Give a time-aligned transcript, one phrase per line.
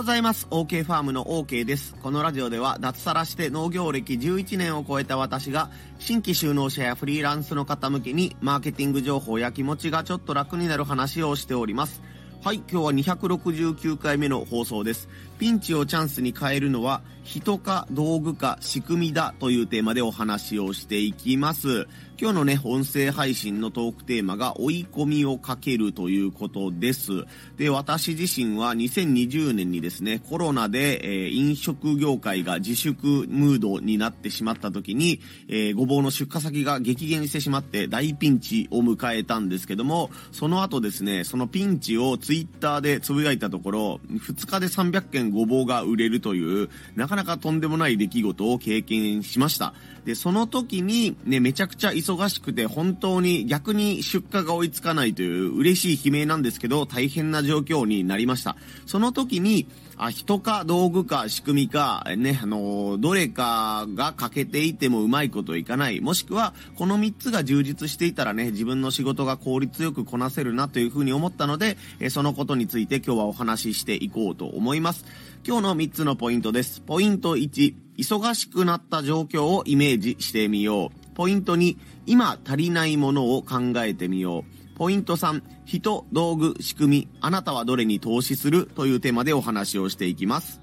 [0.00, 0.46] ございます。
[0.50, 1.94] OK ファームの OK です。
[2.02, 12.00] このラジオでは脱サラして農業歴11年を超えた私が新規就農者やフリーランスの方向けにマーケティング情報や気持ちがちょっと楽になる話をしております。
[12.42, 15.10] はい、今日は269回目の放送です。
[15.40, 21.86] ピンチをチャンスに変えるのは人か道具か仕組みだというテーマでお話をしていきます。
[22.20, 27.24] 今日のね、音声配信のトークテーマが追い込みをかけるということです。
[27.56, 49.74] で、私自身は2020年にですね、コロナで、えー飲食業界が自粛ムードになってしまった時に、えーごぼうの出荷先が激減してしまって大ピンチを迎えたんですけども、その後ですね、そのピンチをツイッターでつぶやいたところ、2日で300件ごぼうが売れるという、なかなかとんでもない出来事を経験しました。
[50.04, 58.56] で、その時にね、めちゃくちゃ忙しくて、本当に逆に出荷が追いつかないという嬉しい悲鳴なんですけど、大変な状況になりました。
[58.86, 59.66] その時に、
[60.02, 66.00] あ、人か道具か仕組みか、ね、あの、どれかが欠けていてもうまいこといかない。
[66.00, 75.04] もしくは、この3つが充実していたらね、自分の仕事が効率よくこなせるなというふうに思ったので、えそのことについて今日はお話ししていこうと思います。
[75.46, 76.80] 今日の3つのポイントです。
[76.80, 81.14] ポイント1、忙しくなった状況をイメージしてみよう。
[81.14, 81.76] ポイント2、
[82.06, 84.59] 今足りないものを考えてみよう。
[84.80, 90.62] ポイント3、人、道具、仕組み、あなたはどれに投資するというテーマでお話をしていきます。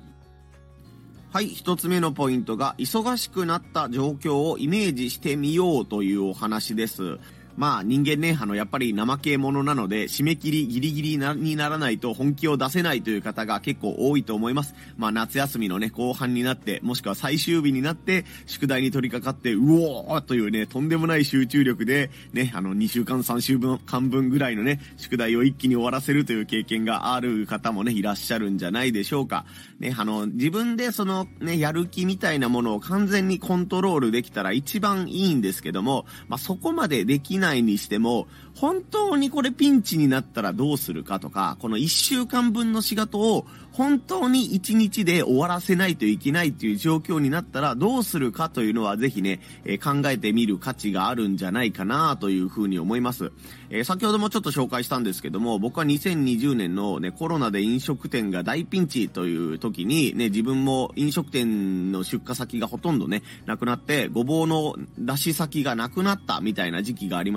[1.31, 7.19] はい、一つ目のポイントが、忙しくなった状況をイメージしてみようというお話です。
[7.57, 14.75] まあ人間ね、あの、やっぱり怠け者なので、締め切りギリギリなにならないと本気を出せないという方が結構多いと思います。
[14.95, 29.45] まあ夏休みのね、後半になって、もしくは最終日になって、宿題に取り掛かって、うおーというね、とんでもない集中力で、ね、あの、2週間3週分間分ぐらいのね、宿題を一気に終わらせるという経験がある方もね、いらっしゃるんじゃないでしょうか。
[29.79, 53.31] ね、あの、自分でそのね、やる気みたいなものを完全にコントロールできたら一番いいんですけども、まあそこまでできないないにしても、本当にこれピンチになったらどうするかとか、この1週間分の仕事を本当に1日で終わらせないといけないという状況になったらどうするかというのはぜひね、えー考えてみる価値があるんじゃないかなというふうに思います。
[53.69, 67.36] えー先ほどもちょっと紹介したんですけども、僕は2020年のね、コロナで飲食店が大ピンチという時にね、自分も飲食店の出荷先がほとんどね、なくなって、ごぼうの出し先がなくなったみたいな時期がありま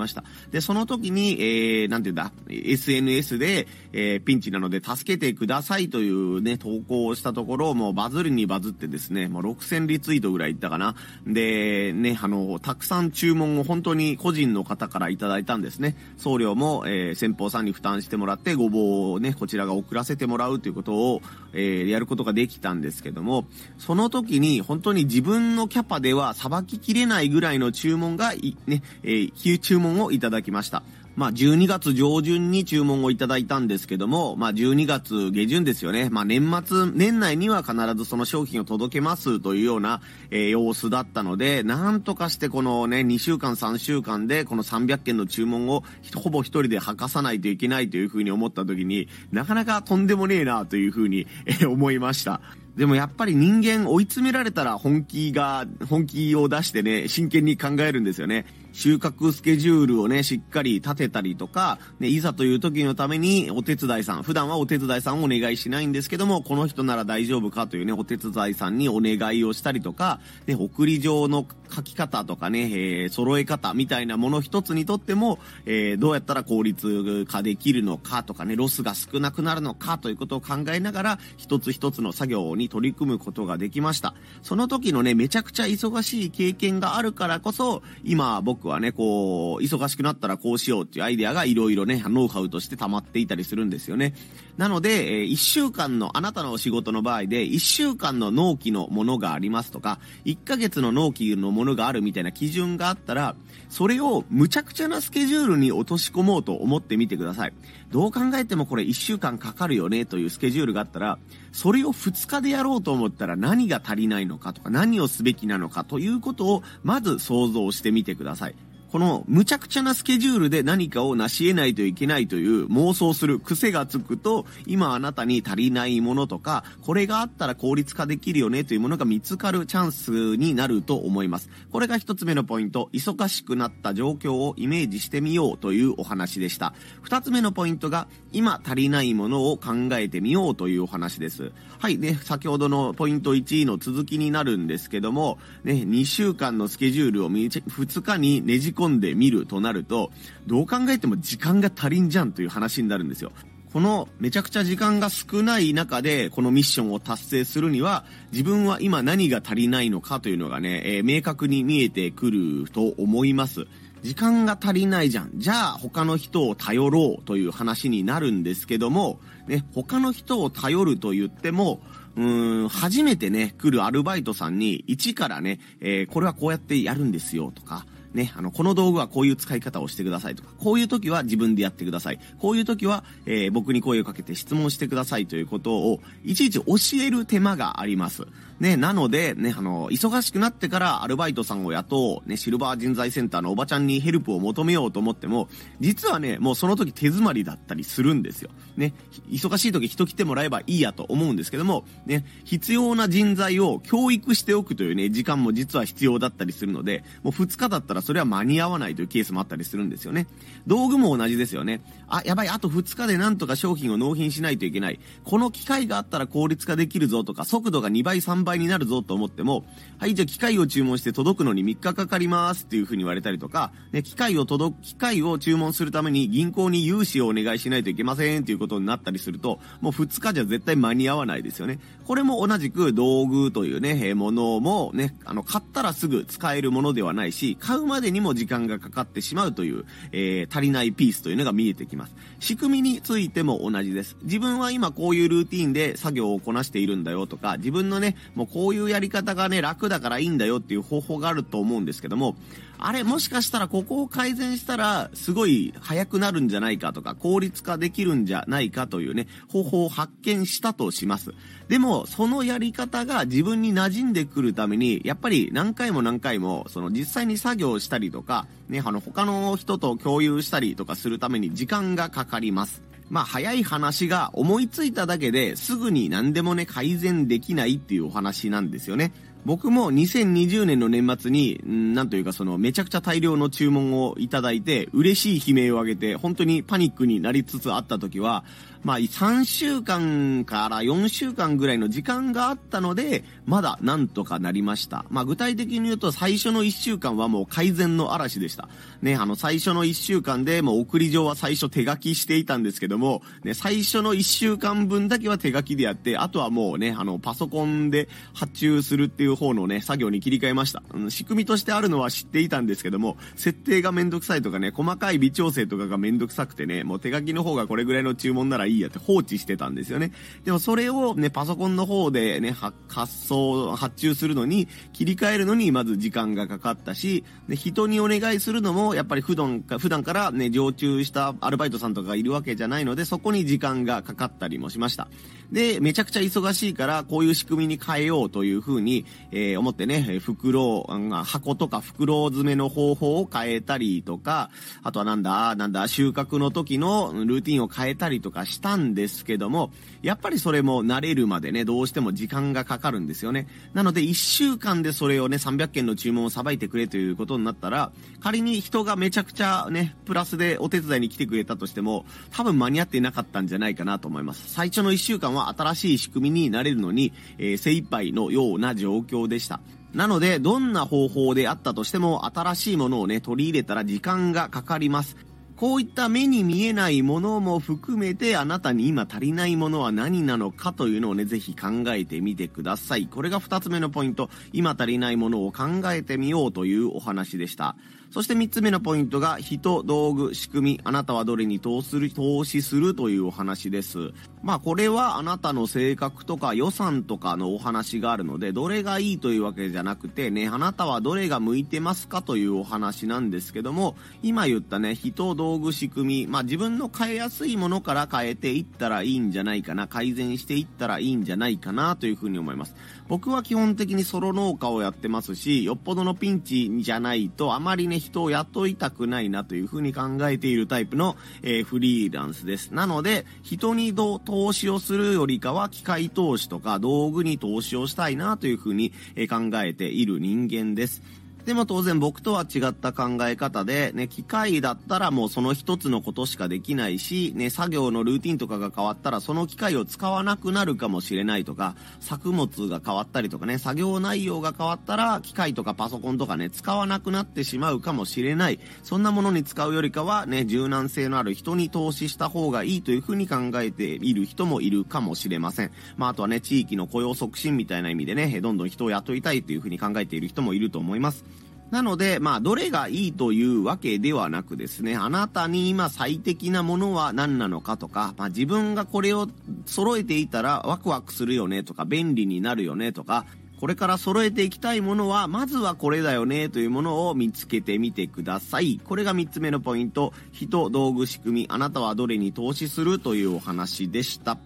[0.51, 10.95] で、その時に、えー、なんていうんだ、SNS で、えーピンチなので助けてくださいというね、投稿をしたところ、もうバズるにバズってですね、もう6000リツイートぐらいいったかな。
[11.25, 15.95] で、ね、あの、たくさん注文を本当に個人の方からいただいたんですね。
[16.17, 21.21] 送料も、えー先方さんに負担してもらって、ごぼうをね、こちらが送らせてもらうということを、
[21.53, 23.45] えーやることができたんですけども、
[23.77, 30.83] その時に本当に自分のキャパではさばききれないぐらいの注文が、ね、えー注文をいただきました。
[31.15, 36.09] まあ、12月上旬に注文をいただいたんですけども、まあ、12月下旬ですよね。
[36.09, 45.83] まあ、年末、年内には必ずその商品を届けますというような、えー様子だったので、なんとかしてこのね、2週間、3週間でこの300件の注文を
[46.15, 52.41] ほぼ一人で吐かさないといけないというふうに思った時に、なかなかとんでもねえなというふうに、えー思いました。
[52.75, 58.45] でもやっぱり人間追い詰められたら本気が、本気を出してね、真剣に考えるんですよね。
[58.73, 84.13] 収穫スケジュールをね、しっかり立てたりとか、ね、いざという時のためにお手伝いさん、普段はお手伝いさんをお願いしないんですけども、この人なら大丈夫かというね、お手伝いさんにお願いをしたりとか、ね、送り状の書き方とかね、えー揃え方みたいなもの一つにとっても、えーどうやったら効率化できるのかとかね、ロスが少なくなるのかということを考えながら、一つ一つの作業に取り組むことができました。
[84.41, 94.13] その時のね、めちゃくちゃ忙しい経験があるからこそ、今僕クはね、こう、忙しくなったらこうしようっていうアイデアがいろいろね、ノウハウとして溜まっていたりするんですよね。
[94.57, 103.35] なので、え1週間の、あなたのお仕事の場合で、1週間の納期のものがありますとか、1ヶ月の納期のものがあるみたいな基準があったら、
[103.69, 107.53] それを無茶苦茶なスケジュールに落とし込もうと思ってみてください。
[107.91, 111.19] どう考えてもこれ1週間かかるよねというスケジュールがあったら、
[111.51, 118.50] それを2日でやろうと思ったら何が足りないのかとか何をすべきなのかということをまず想像してみてください。
[118.91, 131.49] この無茶苦茶なスケジュールで何かを成し得ないといけないという妄想する癖がつくと、今あなたに足りないものとか、これがあったら効率化できるよねというものが見つかるチャンスになると思います。
[131.71, 136.73] これが一つ目のポイント、忙しくなった状況をイメージしてみようというお話でした。
[137.01, 141.51] 二つ目のポイントが、今足りないものを考えてみようというお話です。
[141.79, 150.11] はい、ね、先ほどのポイント1位の続きになるんですけども、ね、2週間のスケジュールを2日にねじ込んでみるとなると、
[150.47, 153.31] どう考えても時間が足りんじゃんという話になるんですよ。
[153.73, 163.67] このめちゃくちゃ時間が少ない中でこのミッションを達成するには自分は今何が足りないのかというのがね、えー、明確に見えてくると思います。
[164.01, 165.31] 時間が足りないじゃん。
[165.35, 171.81] じゃあ他の人を頼ろうという話になるんですけども、ね、他の人を頼ると言っても、
[172.15, 182.19] うーん、初めてね、来るアルバイトさんに、一からね、えー、これはこうやってやるんですよとか、ね、あの、この道具はこういう使い方をしてくださいとか、こういう時は自分でやってください。
[182.39, 188.27] こういう時は、えー、僕に声をかけて質問してくださいということを、いちいち教える手間があります。
[188.61, 195.49] ね、なので、ね、あの、忙しくなってからアルバイトさんを雇う、ね、シルバー人材センターのおばちゃんにヘルプを求めようと思っても、
[195.79, 198.51] 実はね、もうその時手詰まりだったりするんですよ。
[198.77, 198.93] ね、
[199.31, 210.27] 忙しい時人来てもらえばいいやと思うんですけども、ね、必要な人材を教育しておくというね、時間も実は必要だったりするので、もう2日だったららそれは間に合わないというケースもあったりするんですよね。
[210.67, 211.81] 道具も同じですよね。
[212.07, 214.99] あ、やばい、あと2日でなんとか商品を納品しないといけない。
[215.23, 219.63] この機械があったら効率化できるぞとか、速度が2倍、3倍になるぞと思っても、
[219.97, 231.79] はい、じゃあ機械を注文して届くのに3日かかりますっていう風に言われたりとか、ね、機械を届く、機械を注文するために銀行に融資をお願いしないといけませんっていうことになったりすると、もう2日じゃ絶対間に合わないですよね。
[232.05, 242.15] これも同じく道具というね、ものもね、あの、買ったらすぐ使えるものではないし、買うまでにも時間がかかってしまうという、えー、足りないピースというのが見えてきます。
[242.39, 244.17] 仕組みについても同じです。
[244.23, 252.35] 自分は今こういうルーティンで作業をこなしているんだよとか、自分のね、もうこういうやり方がね、楽だからいいんだよっていう方法があると思うんですけども、
[252.83, 261.31] あれ、もしかしたらここを改善したら、すごい早くなるんじゃないかとか、効率化できるんじゃないかというね、方法を発見したとします。
[261.67, 272.81] でも、そのやり方が自分に馴染んでくるために、やっぱり何回も何回も、その実際に作業したりとか、ね、あの、他の人と共有したりとかするために時間がかかります。
[273.11, 279.11] まあ、早い話が思いついただけですぐに何でもね、改善できないっていうお話なんですよね。
[279.45, 288.43] 僕も2020年の年末に、なんというかそのめちゃくちゃ大量の注文をいただいて、嬉しい悲鳴を上げて、本当にパニックになりつつあった時は、
[288.83, 295.05] まあ、3週間から4週間ぐらいの時間があったので、まだなんとかなりました。
[295.09, 298.69] まあ、具体的に言うと最初の1週間はもう改善の嵐でした。
[299.01, 310.83] ね、あの、最初の1週間でもう送り状は最初手書きしていたんですけども、ね、最初の1週間分だけは手書きでやって、あとはもうね、あの、パソコンで発注するっていう方のね、作業に切り替えました。
[310.93, 320.11] うん、仕組みとしてあるのは知っていたんですけども、設定がめんどくさいとかね、細かい微調整とかがめんどくさくてね、もう手書きの方がこれぐらいの注文ならいいやって放置してたんですよね。
[320.45, 322.55] でもそれをね、パソコンの方でね、
[322.87, 323.40] 発送、
[323.75, 335.07] 発注するのに、切り替えるのにまず時間がかかったし、で人にお願いするのも、やっぱり普段か、普段からね、常駐したアルバイトさんとかいるわけじゃないので、そこに時間がかかったりもしました。
[335.51, 340.87] で、めちゃくちゃ忙しいから、こういう仕組みに変えようというふうに、えー、思ってね、袋、
[341.25, 344.49] 箱とか袋詰めの方法を変えたりとか、
[344.81, 353.47] あとはなんだ、なんだ、収穫の時のルーティンを変えたりとかしたんですけども、やっぱりそれも慣れるまでね、どうしても時間がかかるんですよね。
[353.73, 364.53] なので、1週間でそれをね、300件の注文をさばいてくれということになったら、仮に人がめちゃくちゃね、プラスでお手伝いに来てくれたとしても、多分間に合っていなかったんじゃないかなと思います。
[364.53, 369.59] 最初の1週間はは新しい仕組みになれるのに、えー、精一杯のような状況でした。
[369.93, 375.17] なので、どんな方法であったとしても、新しいものをね、取り入れたら時間がかかります。
[375.61, 383.05] こういった目に見えないものも含めて、あなたに今足りないものは何なのかというのをね、ぜひ考えてみてください。
[383.05, 384.31] これが2つ目のポイント。
[384.53, 387.75] 今足りないものを考えてみようというお話でした。
[388.11, 394.11] そして3つ目のポイントが、人、道具、仕組み、あなたはどれに投する、投資するというお話です。
[394.43, 412.75] まあこれはあなたの性格とか予算とかのお話があるので、どれがいいというわけじゃなくてね、あなたはどれが向いてますかというお話なんですけども、今言ったね、人、道具、仕組み、まあ自分の変えやすいものから変えていったらいいんじゃないかな、改善していったらいいんじゃないかなというふうに思います。
[413.07, 422.71] 僕は基本的にソロ農家をやってますし、よっぽどのピンチじゃないと、あまりね、人を雇いたくないなというふうに考えているタイプの、えー、フリーランスです。
[422.71, 428.91] なので、人に投資をするよりかは、機械投資とか道具に投資をしたいなというふうに
[429.29, 431.01] 考えている人間です。
[431.45, 448.59] でも当然僕とは違った考え方で、ね、機械だったらもうその一つのことしかできないし、ね、作業のルーティンとかが変わったらその機械を使わなくなるかもしれないとか、作物が変わったりとかね、作業内容が変わったら機械とかパソコンとかね、使わなくなってしまうかもしれない。
[448.83, 455.71] そんなものに使うよりかはね、柔軟性のある人に投資した方がいいというふうに考えている人もいるかもしれません。
[455.97, 461.25] まああとはね、地域の雇用促進みたいな意味でね、どんどん人を雇いたいというふうに考えている人もいると思います。
[461.71, 469.27] なので、まあ、どれがいいというわけではなくですね、あなたに今最適なものは何なのかとか、まあ、自分がこれを
[469.65, 473.25] 揃えていたらワクワクするよねとか、便利になるよねとか、
[473.61, 478.81] これから揃えていきたいものは、まずはこれだよねというものを見つけてみてください。
[478.83, 480.13] これが3つ目のポイント。
[480.31, 484.39] 人、道具、仕組み、あなたはどれに投資するというお話でした。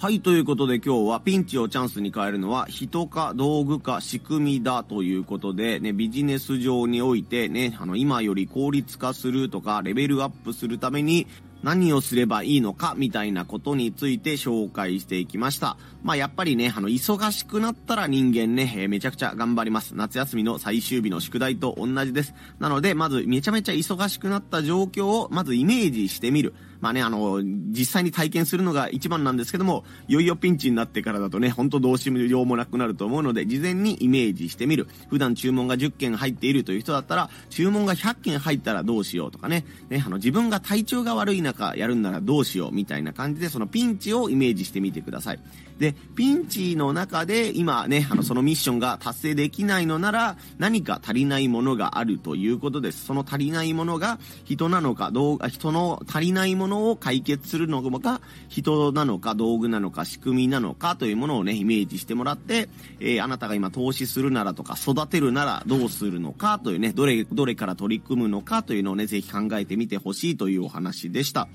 [0.00, 11.26] はい、ということで今日はピンチをチャンスに変えるのは人か道具か仕組みだということでね、ビジネス上においてね、あの今より効率化するとかレベルアップするために
[11.62, 15.76] 何をすればいいのかみたいなことについて紹介していきました。
[16.02, 19.94] まあやっぱりね、あの忙しくなったら人間ね、えー、めちゃくちゃ頑張ります。
[19.94, 22.32] 夏休みの最終日の宿題と同じです。
[22.58, 26.54] なのでまずめちゃめちゃ忙しくなった状況をまずイメージしてみる。
[26.80, 34.88] まあね、あの、実際に体験するのが一番なんですけども、いよいよピンチになってからだとね、ほんとどうしようもなくなると思うので、事前にイメージしてみる。
[35.08, 45.40] 普段注文が10件入っているという人だったら、注文が100件入ったらどうしようとかね、ね、あの、自分が体調が悪い中やるんならどうしようみたいな感じで、そのピンチをイメージしてみてください。
[45.80, 53.06] で、ピンチの中で今ね、あの、そのミッションが達成できないのなら、何か足りないものがあるということです。
[53.06, 62.68] その足りないものが人なのか、どう、人の足りないものを解決するのか、人なのか、道具なのか、仕組みなのかというものをね、イメージしてもらって、
[63.00, 71.48] えー、あなたが今投資するならとか、育てるならどうするのかというね、どれ、どれから取り組むのかというのをね、ぜひ考えてみてほしいというお話でした。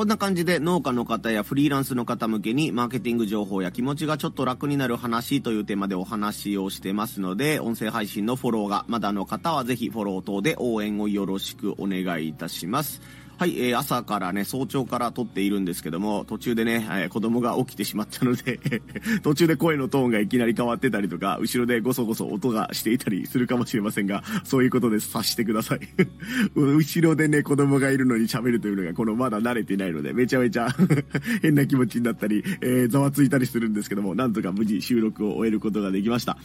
[0.00, 13.02] こんな感じで農家の方やフリーランスの方向けにマーケティング情報や気持ちがちょっと楽になる話というテーマでお話をしてますので、音声配信のフォローがまだの方はぜひフォロー等で応援をよろしくお願いいたします。
[13.40, 18.60] はい、えー、朝からね、早朝から撮っているんですけども、途中でね、えー、子供が起きてしまったので
[19.24, 25.06] 途中で声のトーンがいきなり変わってたりとか、後ろでゴソゴソ音がしていたりするかもしれませんが、そういうことです。
[25.06, 25.80] 察してください
[26.54, 30.68] 後ろでね、子供がいるのに喋るというのが、このまだ慣れてないので、めちゃめちゃ
[31.40, 36.36] 変な気持ちになったり、えー、ざわついたりするんですけども、なんとか無事収録を終えることができました。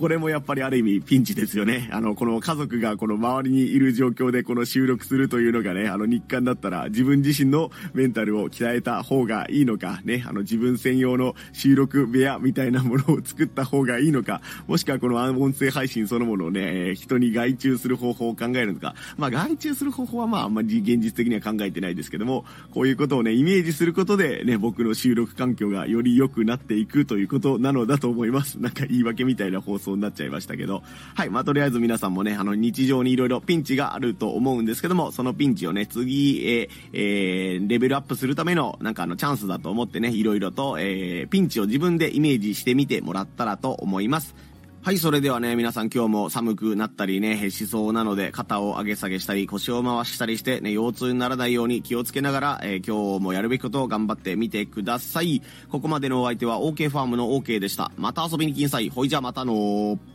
[0.00, 1.90] これもやっぱりある意味ピンチですよね。
[1.92, 18.94] あの、この家族がこの周りにいる状況でこの収録するというのがね、あの日韓だったら自分自身のメンタルを鍛えた方がいいのか、ね、あの自分専用の収録部屋みたいなものを作った方がいいのか、もしくはこの音声配信そのものをね、人に外注する方法を考えるのか。
[19.18, 28.58] まあ外注する方法はまああんまり現実的には考えてないですけども、こういうことをね、イメージすることでね、僕の収録環境がより良くなっていくということなのだと思います。
[28.58, 30.82] なんか言い訳みたいな放送になっちゃいましたけど。
[31.14, 31.30] はい。
[31.30, 44.34] まあ、とりあえず皆さんもね、あの、日常にいろいろピンチがあると思うんですけども、そのピンチをね、次、えー、えー、レベルアップするための、なんかあの、チャンスだと思ってね、色々と、えー、ピンチを自分でイメージしてみてもらったらと思います。
[44.82, 55.42] はい、それではね、皆さん今日も寒くなったりね、しそうなので、肩を上げ下げしたり、腰を回したりして、ね、腰痛にならないように気をつけながら、えー、今日もやるべきことを頑張ってみてください。
[55.70, 57.92] ここまでのお相手は OK ファームの OK でした。
[57.98, 58.88] また遊びに来んさい。
[58.88, 60.09] ほいじゃまたのー。